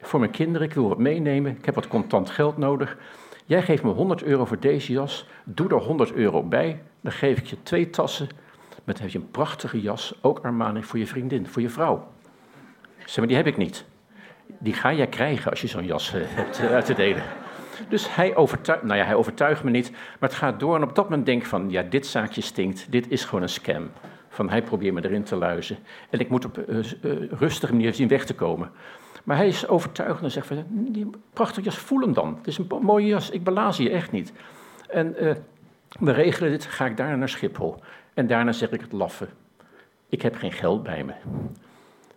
voor 0.00 0.20
mijn 0.20 0.30
kinderen. 0.30 0.66
Ik 0.66 0.74
wil 0.74 0.88
wat 0.88 0.98
meenemen. 0.98 1.56
Ik 1.56 1.64
heb 1.64 1.74
wat 1.74 1.88
contant 1.88 2.30
geld 2.30 2.56
nodig. 2.56 2.96
Jij 3.44 3.62
geeft 3.62 3.82
me 3.82 3.90
100 3.90 4.22
euro 4.22 4.44
voor 4.44 4.60
deze 4.60 4.92
jas. 4.92 5.28
Doe 5.44 5.68
er 5.68 5.76
100 5.76 6.12
euro 6.12 6.42
bij. 6.42 6.82
Dan 7.00 7.12
geef 7.12 7.38
ik 7.38 7.46
je 7.46 7.62
twee 7.62 7.90
tassen. 7.90 8.28
Met 8.84 8.98
heb 8.98 9.08
je 9.08 9.18
een 9.18 9.30
prachtige 9.30 9.80
jas. 9.80 10.18
Ook 10.22 10.38
Armani 10.38 10.82
voor 10.82 10.98
je 10.98 11.06
vriendin, 11.06 11.46
voor 11.46 11.62
je 11.62 11.70
vrouw. 11.70 12.08
Zeg 13.04 13.16
maar, 13.16 13.26
die 13.26 13.36
heb 13.36 13.46
ik 13.46 13.56
niet. 13.56 13.84
Die 14.58 14.72
ga 14.72 14.92
jij 14.92 15.06
krijgen 15.06 15.50
als 15.50 15.60
je 15.60 15.66
zo'n 15.66 15.86
jas 15.86 16.14
eh, 16.14 16.20
hebt 16.24 16.58
eh, 16.58 16.72
uit 16.72 16.84
te 16.84 16.94
delen. 16.94 17.22
Dus 17.88 18.14
hij 18.14 18.36
overtuigt, 18.36 18.82
nou 18.82 18.98
ja, 18.98 19.04
hij 19.04 19.14
overtuigt 19.14 19.62
me 19.64 19.70
niet, 19.70 19.90
maar 19.90 20.28
het 20.28 20.38
gaat 20.38 20.60
door. 20.60 20.76
En 20.76 20.82
op 20.82 20.94
dat 20.94 21.08
moment 21.08 21.26
denk 21.26 21.42
ik 21.42 21.48
van, 21.48 21.70
ja, 21.70 21.82
dit 21.82 22.06
zaakje 22.06 22.40
stinkt, 22.40 22.86
dit 22.90 23.10
is 23.10 23.24
gewoon 23.24 23.42
een 23.42 23.48
scam. 23.48 23.90
Van 24.28 24.50
hij 24.50 24.62
probeert 24.62 24.94
me 24.94 25.04
erin 25.04 25.22
te 25.22 25.36
luizen. 25.36 25.78
En 26.10 26.18
ik 26.18 26.28
moet 26.28 26.44
op 26.44 26.58
uh, 26.58 26.84
rustige 27.30 27.72
manier 27.72 27.94
zien 27.94 28.08
weg 28.08 28.24
te 28.24 28.34
komen. 28.34 28.70
Maar 29.24 29.36
hij 29.36 29.46
is 29.46 29.68
overtuigd 29.68 30.22
en 30.22 30.30
zegt 30.30 30.46
van, 30.46 30.64
die 30.68 31.10
prachtige 31.32 31.64
jas, 31.64 31.78
voel 31.78 32.00
hem 32.00 32.12
dan. 32.12 32.34
Het 32.36 32.46
is 32.46 32.58
een 32.58 32.66
mooie 32.80 33.06
jas, 33.06 33.30
ik 33.30 33.44
belaas 33.44 33.76
je 33.76 33.90
echt 33.90 34.12
niet. 34.12 34.32
En 34.88 35.24
uh, 35.24 35.34
we 35.98 36.12
regelen 36.12 36.50
dit, 36.50 36.64
ga 36.66 36.86
ik 36.86 36.96
daarna 36.96 37.16
naar 37.16 37.28
Schiphol. 37.28 37.82
En 38.14 38.26
daarna 38.26 38.52
zeg 38.52 38.70
ik 38.70 38.80
het 38.80 38.92
laffe. 38.92 39.28
Ik 40.08 40.22
heb 40.22 40.36
geen 40.36 40.52
geld 40.52 40.82
bij 40.82 41.04
me. 41.04 41.12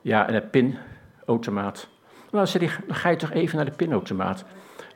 Ja, 0.01 0.27
en 0.27 0.35
een 0.35 0.49
pinautomaat. 0.49 1.87
Nou, 2.31 2.47
zei 2.47 2.65
hij, 2.65 2.75
dan 2.87 2.95
ga 2.95 3.09
je 3.09 3.15
toch 3.15 3.31
even 3.31 3.55
naar 3.55 3.65
de 3.65 3.71
pinautomaat. 3.71 4.45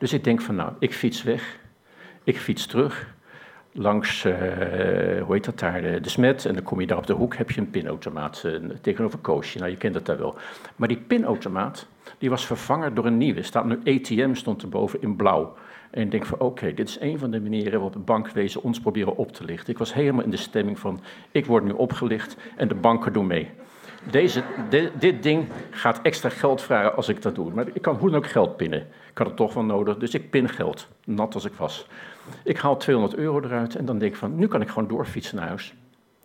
Dus 0.04 0.14
ik 0.14 0.24
denk 0.24 0.42
van, 0.42 0.56
nou, 0.56 0.72
ik 0.80 0.94
fiets 0.94 1.24
weg. 1.24 1.60
Ik 2.24 2.38
fiets 2.38 2.66
terug 2.66 3.14
langs, 3.72 4.26
uh, 4.26 4.34
hoe 5.22 5.34
heet 5.34 5.44
dat 5.44 5.60
daar, 5.60 5.82
de, 5.82 6.00
de, 6.02 6.10
Smet. 6.10 6.46
En 6.46 6.54
dan 6.54 6.64
kom 6.64 6.80
je 6.80 6.88
daar 6.88 6.98
op 6.98 7.08
de 7.08 7.14
hoek, 7.14 7.36
heb 7.36 7.52
je 7.52 7.62
een 7.62 7.70
pinautomaat 7.70 8.44
uh, 8.46 8.70
tegenover 8.82 9.20
Koosje. 9.20 9.58
Nou, 9.58 9.70
je 9.70 9.78
kent 9.78 9.94
dat 9.94 10.06
daar 10.06 10.18
wel. 10.18 10.36
Maar 10.76 10.88
die 10.88 10.98
pinautomaat, 10.98 11.88
die 12.18 12.30
was 12.30 12.46
vervangen 12.46 12.96
door 12.96 13.06
een 13.06 13.18
nieuwe. 13.18 13.44
Staat 13.44 13.66
nu 13.66 13.80
ATM, 13.86 14.34
stond 14.34 14.62
erboven 14.62 15.02
in 15.02 15.16
blauw. 15.16 15.56
En 15.92 16.02
ik 16.02 16.12
denk 16.12 16.26
van, 16.26 16.40
oké, 16.40 16.74
dit 16.74 16.88
is 16.90 17.00
een 17.00 17.20
van 17.20 17.32
de 17.32 17.42
manieren 17.42 17.74
waarop 17.74 17.94
het 17.94 18.06
bankwezen 18.06 18.64
ons 18.64 18.80
proberen 18.80 19.18
op 19.18 19.32
te 19.32 19.46
lichten. 19.46 19.74
Ik 19.74 19.80
was 19.80 19.94
helemaal 19.94 20.24
in 20.24 20.30
de 20.30 20.38
stemming 20.38 20.80
van, 20.80 21.00
ik 21.32 21.46
word 21.46 21.64
nu 21.64 21.72
opgelicht 21.72 22.38
en 22.56 22.68
de 22.68 22.76
banken 22.76 23.14
doen 23.14 23.28
mee. 23.28 23.50
Deze, 24.12 24.44
de, 24.70 24.92
dit 25.00 25.24
ding 25.24 25.48
gaat 25.72 26.00
extra 26.02 26.30
geld 26.30 26.62
vragen 26.62 26.96
als 26.96 27.10
ik 27.10 27.22
dat 27.22 27.36
doe. 27.36 27.54
Maar 27.54 27.66
ik 27.74 27.82
kan 27.82 27.96
hoe 27.96 28.10
dan 28.10 28.18
ook 28.18 28.28
geld 28.28 28.58
pinnen. 28.58 28.80
Ik 29.10 29.18
had 29.18 29.28
het 29.28 29.36
toch 29.36 29.54
wel 29.54 29.64
nodig, 29.64 29.98
dus 29.98 30.14
ik 30.14 30.30
pin 30.30 30.50
geld. 30.50 30.88
Nat 31.06 31.34
als 31.34 31.46
ik 31.46 31.54
was. 31.54 31.88
Ik 32.44 32.58
haal 32.58 32.78
200 32.78 33.20
euro 33.20 33.42
eruit 33.42 33.76
en 33.76 33.86
dan 33.86 33.98
denk 33.98 34.12
ik 34.12 34.18
van, 34.18 34.36
nu 34.36 34.48
kan 34.48 34.62
ik 34.62 34.68
gewoon 34.68 34.88
doorfietsen 34.88 35.36
naar 35.36 35.48
huis. 35.48 35.74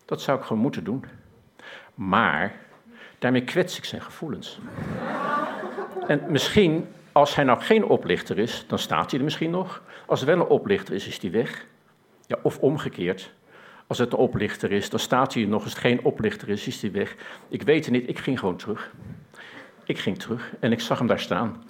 Dat 0.04 0.20
zou 0.20 0.38
ik 0.38 0.44
gewoon 0.44 0.62
moeten 0.62 0.84
doen. 0.84 1.04
Maar 1.94 2.54
daarmee 3.18 3.44
kwets 3.44 3.78
ik 3.78 3.84
zijn 3.84 4.02
gevoelens. 4.02 4.58
En 6.06 6.22
misschien, 6.28 6.86
als 7.12 7.34
hij 7.34 7.44
nou 7.44 7.60
geen 7.60 7.84
oplichter 7.84 8.38
is, 8.38 8.64
dan 8.68 8.78
staat 8.78 9.10
hij 9.10 9.18
er 9.18 9.24
misschien 9.24 9.50
nog. 9.50 9.82
Als 10.06 10.20
er 10.20 10.26
wel 10.26 10.36
een 10.36 10.46
oplichter 10.46 10.94
is, 10.94 11.06
is 11.06 11.18
hij 11.20 11.30
weg. 11.30 11.66
Ja, 12.26 12.38
of 12.42 12.58
omgekeerd. 12.58 13.32
Als 13.88 13.98
het 13.98 14.12
een 14.12 14.18
oplichter 14.18 14.72
is, 14.72 14.90
dan 14.90 15.00
staat 15.00 15.34
hij 15.34 15.44
nog. 15.44 15.62
Als 15.62 15.72
het 15.72 15.80
geen 15.80 16.04
oplichter 16.04 16.48
is, 16.48 16.66
is 16.66 16.82
hij 16.82 16.92
weg. 16.92 17.16
Ik 17.48 17.62
weet 17.62 17.84
het 17.84 17.94
niet, 17.94 18.08
ik 18.08 18.18
ging 18.18 18.38
gewoon 18.38 18.56
terug. 18.56 18.92
Ik 19.84 19.98
ging 19.98 20.18
terug 20.18 20.52
en 20.60 20.72
ik 20.72 20.80
zag 20.80 20.98
hem 20.98 21.06
daar 21.06 21.20
staan. 21.20 21.62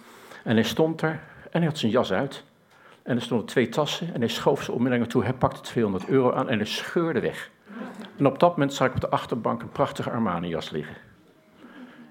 En 0.45 0.55
hij 0.55 0.65
stond 0.65 1.03
er 1.03 1.21
en 1.51 1.59
hij 1.61 1.65
had 1.65 1.79
zijn 1.79 1.93
jas 1.93 2.13
uit. 2.13 2.45
En 3.03 3.17
er 3.17 3.23
stonden 3.23 3.47
twee 3.47 3.69
tassen 3.69 4.15
en 4.15 4.21
hij 4.21 4.29
schoof 4.29 4.63
ze 4.63 4.73
onmiddellijk 4.73 5.03
naartoe. 5.03 5.31
Hij 5.31 5.39
pakte 5.39 5.61
200 5.61 6.09
euro 6.09 6.33
aan 6.33 6.49
en 6.49 6.57
hij 6.57 6.67
scheurde 6.67 7.21
weg. 7.21 7.51
En 8.17 8.27
op 8.27 8.39
dat 8.39 8.51
moment 8.51 8.75
zag 8.75 8.89
ik 8.89 8.95
op 8.95 9.01
de 9.01 9.09
achterbank 9.09 9.63
een 9.63 9.69
prachtige 9.69 10.11
Armani-jas 10.11 10.71
liggen. 10.71 10.97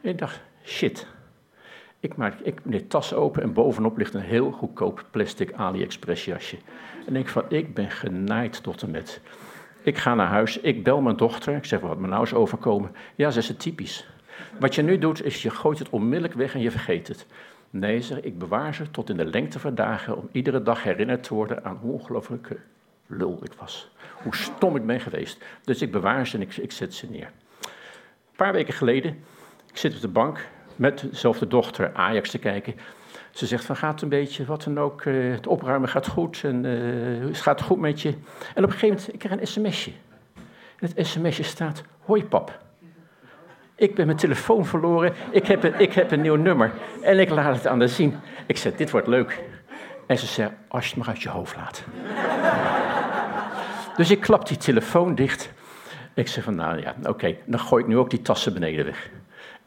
En 0.01 0.09
ik 0.09 0.17
dacht, 0.17 0.41
shit. 0.63 1.07
Ik 1.99 2.15
maak 2.15 2.39
ik, 2.39 2.59
de 2.63 2.87
tas 2.87 3.13
open 3.13 3.41
en 3.43 3.53
bovenop 3.53 3.97
ligt 3.97 4.13
een 4.13 4.21
heel 4.21 4.51
goedkoop 4.51 5.05
plastic 5.11 5.53
AliExpress 5.53 6.25
jasje. 6.25 6.57
En 6.99 7.07
ik 7.07 7.13
denk 7.13 7.27
van, 7.27 7.43
ik 7.49 7.73
ben 7.73 7.91
genaaid 7.91 8.63
tot 8.63 8.81
en 8.81 8.91
met. 8.91 9.21
Ik 9.87 9.97
ga 9.97 10.15
naar 10.15 10.27
huis, 10.27 10.59
ik 10.59 10.83
bel 10.83 11.01
mijn 11.01 11.15
dochter. 11.15 11.55
Ik 11.55 11.65
zeg, 11.65 11.79
wat 11.79 11.97
me 11.97 12.07
nou 12.07 12.23
is 12.23 12.33
overkomen. 12.33 12.95
Ja, 13.15 13.31
ze 13.31 13.39
is 13.39 13.47
het 13.47 13.59
typisch. 13.59 14.07
Wat 14.59 14.75
je 14.75 14.81
nu 14.81 14.97
doet, 14.97 15.23
is 15.23 15.41
je 15.41 15.49
gooit 15.49 15.79
het 15.79 15.89
onmiddellijk 15.89 16.33
weg 16.33 16.53
en 16.53 16.61
je 16.61 16.71
vergeet 16.71 17.07
het. 17.07 17.25
Nee, 17.69 18.01
zeg, 18.01 18.21
ik 18.21 18.39
bewaar 18.39 18.73
ze 18.73 18.91
tot 18.91 19.09
in 19.09 19.17
de 19.17 19.25
lengte 19.25 19.59
van 19.59 19.75
dagen 19.75 20.17
om 20.17 20.29
iedere 20.31 20.63
dag 20.63 20.83
herinnerd 20.83 21.23
te 21.23 21.33
worden 21.33 21.63
aan 21.63 21.77
hoe 21.81 21.91
ongelooflijke 21.91 22.57
lul 23.05 23.39
ik 23.43 23.53
was. 23.59 23.89
Hoe 24.23 24.35
stom 24.35 24.75
ik 24.75 24.85
ben 24.85 24.99
geweest. 24.99 25.43
Dus 25.63 25.81
ik 25.81 25.91
bewaar 25.91 26.27
ze 26.27 26.35
en 26.35 26.41
ik, 26.41 26.57
ik 26.57 26.71
zet 26.71 26.93
ze 26.93 27.09
neer. 27.09 27.31
Een 27.61 28.35
paar 28.35 28.53
weken 28.53 28.73
geleden, 28.73 29.23
ik 29.69 29.77
zit 29.77 29.95
op 29.95 30.01
de 30.01 30.07
bank 30.07 30.47
met 30.77 31.07
dezelfde 31.11 31.47
dochter 31.47 31.91
Ajax 31.93 32.29
te 32.29 32.37
kijken. 32.37 32.75
Ze 33.31 33.45
zegt 33.45 33.65
van 33.65 33.75
gaat 33.75 34.01
een 34.01 34.09
beetje, 34.09 34.45
wat 34.45 34.63
dan 34.63 34.79
ook, 34.79 35.03
uh, 35.03 35.33
het 35.33 35.47
opruimen 35.47 35.89
gaat 35.89 36.07
goed 36.07 36.41
en 36.43 36.63
het 36.63 37.41
gaat 37.41 37.61
goed 37.61 37.79
met 37.79 38.01
je. 38.01 38.09
En 38.09 38.63
op 38.63 38.69
een 38.69 38.71
gegeven 38.71 38.87
moment, 38.87 39.13
ik 39.13 39.19
krijg 39.19 39.39
een 39.39 39.47
sms'je. 39.47 39.91
Het 40.75 40.93
sms'je 40.95 41.43
staat, 41.43 41.83
hoi 41.99 42.25
pap. 42.25 42.59
Ik 43.75 43.95
ben 43.95 44.05
mijn 44.05 44.17
telefoon 44.17 44.65
verloren, 44.65 45.13
ik 45.31 45.47
heb, 45.47 45.63
een, 45.63 45.79
ik 45.79 45.93
heb 45.93 46.11
een 46.11 46.21
nieuw 46.21 46.35
nummer. 46.35 46.71
En 47.01 47.19
ik 47.19 47.29
laat 47.29 47.55
het 47.55 47.67
aan 47.67 47.79
haar 47.79 47.89
zien. 47.89 48.15
Ik 48.45 48.57
zeg, 48.57 48.75
dit 48.75 48.91
wordt 48.91 49.07
leuk. 49.07 49.43
En 50.07 50.17
ze 50.17 50.25
zegt, 50.25 50.51
als 50.67 50.83
je 50.83 50.89
het 50.89 50.99
maar 50.99 51.07
uit 51.07 51.21
je 51.21 51.29
hoofd 51.29 51.55
laat. 51.55 51.83
dus 53.97 54.11
ik 54.11 54.19
klap 54.19 54.47
die 54.47 54.57
telefoon 54.57 55.15
dicht. 55.15 55.49
Ik 56.13 56.27
zeg 56.27 56.43
van, 56.43 56.55
nou 56.55 56.81
ja, 56.81 56.95
oké, 57.03 57.35
dan 57.45 57.59
gooi 57.59 57.83
ik 57.83 57.89
nu 57.89 57.97
ook 57.97 58.09
die 58.09 58.21
tassen 58.21 58.53
beneden 58.53 58.85
weg. 58.85 59.09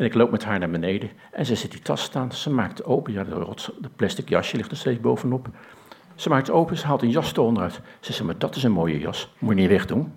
En 0.00 0.06
ik 0.06 0.14
loop 0.14 0.30
met 0.30 0.44
haar 0.44 0.58
naar 0.58 0.70
beneden 0.70 1.10
en 1.32 1.46
ze 1.46 1.54
zit 1.54 1.70
die 1.70 1.80
tas 1.80 2.02
staan. 2.02 2.32
Ze 2.32 2.50
maakt 2.50 2.84
open, 2.84 3.12
ja, 3.12 3.24
de, 3.24 3.30
rots, 3.30 3.70
de 3.80 3.88
plastic 3.96 4.28
jasje 4.28 4.56
ligt 4.56 4.70
er 4.70 4.76
steeds 4.76 5.00
bovenop. 5.00 5.48
Ze 6.14 6.28
maakt 6.28 6.50
open, 6.50 6.76
ze 6.76 6.86
haalt 6.86 7.02
een 7.02 7.10
jas 7.10 7.32
eronderuit. 7.32 7.80
Ze 8.00 8.12
zegt, 8.12 8.24
maar 8.24 8.38
dat 8.38 8.56
is 8.56 8.62
een 8.62 8.72
mooie 8.72 8.98
jas, 8.98 9.32
moet 9.38 9.54
je 9.54 9.60
niet 9.60 9.70
wegdoen. 9.70 10.12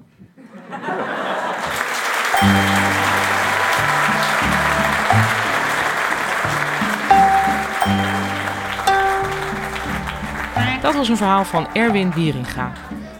Dat 10.81 10.93
was 10.93 11.09
een 11.09 11.17
verhaal 11.17 11.45
van 11.45 11.67
Erwin 11.73 12.11
Wieringa. 12.11 12.71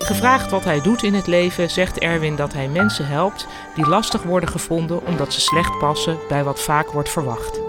Gevraagd 0.03 0.51
wat 0.51 0.63
hij 0.63 0.81
doet 0.81 1.03
in 1.03 1.13
het 1.13 1.27
leven, 1.27 1.69
zegt 1.69 1.99
Erwin 1.99 2.35
dat 2.35 2.53
hij 2.53 2.67
mensen 2.67 3.07
helpt 3.07 3.47
die 3.75 3.87
lastig 3.87 4.23
worden 4.23 4.49
gevonden 4.49 5.05
omdat 5.05 5.33
ze 5.33 5.41
slecht 5.41 5.77
passen 5.79 6.17
bij 6.29 6.43
wat 6.43 6.61
vaak 6.61 6.91
wordt 6.91 7.09
verwacht. 7.09 7.59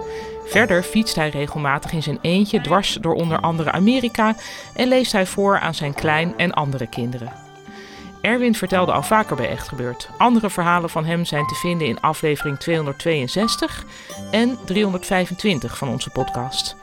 Verder 0.44 0.82
fietst 0.82 1.16
hij 1.16 1.28
regelmatig 1.28 1.92
in 1.92 2.02
zijn 2.02 2.18
eentje 2.20 2.60
dwars 2.60 2.98
door 3.00 3.14
onder 3.14 3.40
andere 3.40 3.72
Amerika 3.72 4.36
en 4.74 4.88
leest 4.88 5.12
hij 5.12 5.26
voor 5.26 5.58
aan 5.58 5.74
zijn 5.74 5.94
klein 5.94 6.34
en 6.36 6.52
andere 6.52 6.86
kinderen. 6.86 7.32
Erwin 8.20 8.54
vertelde 8.54 8.92
al 8.92 9.02
vaker 9.02 9.36
bij 9.36 9.48
Echt 9.48 9.68
Gebeurd. 9.68 10.08
Andere 10.18 10.50
verhalen 10.50 10.90
van 10.90 11.04
hem 11.04 11.24
zijn 11.24 11.46
te 11.46 11.54
vinden 11.54 11.86
in 11.86 12.00
aflevering 12.00 12.58
262 12.58 13.84
en 14.30 14.58
325 14.64 15.78
van 15.78 15.88
onze 15.88 16.10
podcast. 16.10 16.76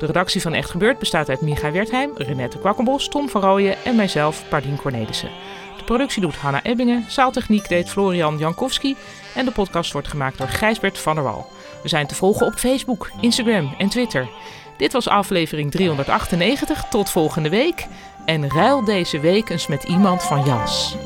De 0.00 0.06
redactie 0.06 0.40
van 0.40 0.52
Echt 0.52 0.70
Gebeurd 0.70 0.98
bestaat 0.98 1.28
uit 1.28 1.40
Micha 1.40 1.70
Wertheim, 1.70 2.10
Renette 2.14 2.58
Kwakkenbos, 2.58 3.08
Tom 3.08 3.28
van 3.28 3.40
Rooyen 3.40 3.76
en 3.84 3.96
mijzelf, 3.96 4.44
Pardien 4.48 4.76
Cornelissen. 4.76 5.30
De 5.76 5.84
productie 5.84 6.22
doet 6.22 6.36
Hanna 6.36 6.62
Ebbingen, 6.62 7.04
zaaltechniek 7.08 7.68
deed 7.68 7.90
Florian 7.90 8.38
Jankowski 8.38 8.96
en 9.34 9.44
de 9.44 9.50
podcast 9.50 9.92
wordt 9.92 10.08
gemaakt 10.08 10.38
door 10.38 10.48
Gijsbert 10.48 10.98
van 10.98 11.14
der 11.14 11.24
Wal. 11.24 11.46
We 11.82 11.88
zijn 11.88 12.06
te 12.06 12.14
volgen 12.14 12.46
op 12.46 12.54
Facebook, 12.54 13.10
Instagram 13.20 13.74
en 13.78 13.88
Twitter. 13.88 14.28
Dit 14.76 14.92
was 14.92 15.08
aflevering 15.08 15.70
398. 15.70 16.84
Tot 16.90 17.10
volgende 17.10 17.48
week. 17.48 17.86
En 18.24 18.50
ruil 18.50 18.84
deze 18.84 19.20
week 19.20 19.48
eens 19.48 19.66
met 19.66 19.84
iemand 19.84 20.22
van 20.22 20.44
Jas. 20.44 20.96